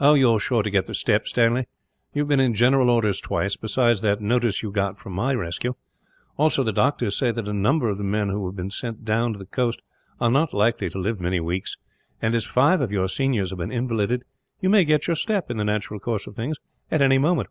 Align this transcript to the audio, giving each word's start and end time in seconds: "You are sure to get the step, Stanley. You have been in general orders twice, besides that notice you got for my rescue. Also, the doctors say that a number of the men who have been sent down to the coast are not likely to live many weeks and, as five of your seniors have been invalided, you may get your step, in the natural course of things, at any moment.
"You 0.00 0.32
are 0.32 0.40
sure 0.40 0.64
to 0.64 0.70
get 0.70 0.86
the 0.86 0.92
step, 0.94 1.28
Stanley. 1.28 1.68
You 2.12 2.22
have 2.22 2.28
been 2.28 2.40
in 2.40 2.52
general 2.52 2.90
orders 2.90 3.20
twice, 3.20 3.56
besides 3.56 4.00
that 4.00 4.20
notice 4.20 4.60
you 4.60 4.72
got 4.72 4.98
for 4.98 5.08
my 5.08 5.34
rescue. 5.34 5.76
Also, 6.36 6.64
the 6.64 6.72
doctors 6.72 7.16
say 7.16 7.30
that 7.30 7.46
a 7.46 7.52
number 7.52 7.88
of 7.88 7.96
the 7.96 8.02
men 8.02 8.28
who 8.28 8.44
have 8.46 8.56
been 8.56 8.72
sent 8.72 9.04
down 9.04 9.34
to 9.34 9.38
the 9.38 9.46
coast 9.46 9.80
are 10.20 10.32
not 10.32 10.52
likely 10.52 10.90
to 10.90 10.98
live 10.98 11.20
many 11.20 11.38
weeks 11.38 11.76
and, 12.20 12.34
as 12.34 12.44
five 12.44 12.80
of 12.80 12.90
your 12.90 13.08
seniors 13.08 13.50
have 13.50 13.60
been 13.60 13.70
invalided, 13.70 14.24
you 14.60 14.68
may 14.68 14.84
get 14.84 15.06
your 15.06 15.14
step, 15.14 15.48
in 15.48 15.58
the 15.58 15.64
natural 15.64 16.00
course 16.00 16.26
of 16.26 16.34
things, 16.34 16.56
at 16.90 17.00
any 17.00 17.16
moment. 17.18 17.48